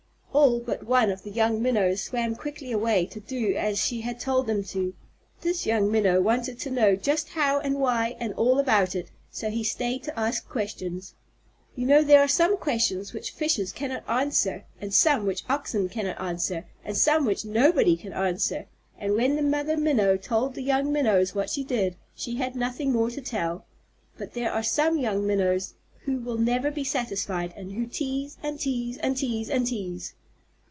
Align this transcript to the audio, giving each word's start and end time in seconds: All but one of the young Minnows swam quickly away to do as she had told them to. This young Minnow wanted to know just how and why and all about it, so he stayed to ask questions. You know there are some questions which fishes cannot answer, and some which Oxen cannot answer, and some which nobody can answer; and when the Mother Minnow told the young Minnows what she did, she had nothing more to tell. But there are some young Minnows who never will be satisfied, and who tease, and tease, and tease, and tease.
All 0.33 0.61
but 0.61 0.85
one 0.85 1.11
of 1.11 1.23
the 1.23 1.29
young 1.29 1.61
Minnows 1.61 2.01
swam 2.01 2.35
quickly 2.35 2.71
away 2.71 3.05
to 3.07 3.19
do 3.19 3.53
as 3.57 3.83
she 3.83 4.01
had 4.01 4.17
told 4.19 4.47
them 4.47 4.63
to. 4.65 4.93
This 5.41 5.65
young 5.65 5.91
Minnow 5.91 6.21
wanted 6.21 6.57
to 6.61 6.71
know 6.71 6.95
just 6.95 7.29
how 7.29 7.59
and 7.59 7.75
why 7.75 8.15
and 8.17 8.33
all 8.35 8.57
about 8.57 8.95
it, 8.95 9.11
so 9.29 9.49
he 9.51 9.63
stayed 9.63 10.03
to 10.03 10.17
ask 10.19 10.47
questions. 10.47 11.15
You 11.75 11.85
know 11.85 12.01
there 12.01 12.21
are 12.21 12.29
some 12.29 12.55
questions 12.57 13.11
which 13.11 13.31
fishes 13.31 13.73
cannot 13.73 14.07
answer, 14.07 14.63
and 14.79 14.93
some 14.93 15.25
which 15.25 15.43
Oxen 15.49 15.89
cannot 15.89 16.19
answer, 16.19 16.65
and 16.85 16.95
some 16.97 17.25
which 17.25 17.43
nobody 17.43 17.97
can 17.97 18.13
answer; 18.13 18.67
and 18.97 19.15
when 19.15 19.35
the 19.35 19.43
Mother 19.43 19.75
Minnow 19.77 20.15
told 20.15 20.55
the 20.55 20.63
young 20.63 20.91
Minnows 20.93 21.35
what 21.35 21.49
she 21.49 21.63
did, 21.65 21.97
she 22.15 22.37
had 22.37 22.55
nothing 22.55 22.93
more 22.93 23.11
to 23.11 23.21
tell. 23.21 23.65
But 24.17 24.33
there 24.33 24.51
are 24.51 24.63
some 24.63 24.97
young 24.97 25.27
Minnows 25.27 25.73
who 26.05 26.13
never 26.39 26.69
will 26.69 26.73
be 26.75 26.85
satisfied, 26.85 27.53
and 27.57 27.73
who 27.73 27.85
tease, 27.85 28.37
and 28.41 28.59
tease, 28.59 28.97
and 28.99 29.15
tease, 29.17 29.49
and 29.49 29.67
tease. 29.67 30.13